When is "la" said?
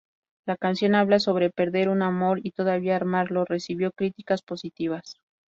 0.47-0.57